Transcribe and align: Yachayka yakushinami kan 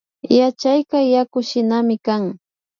Yachayka 0.37 0.97
yakushinami 1.13 1.95
kan 2.05 2.23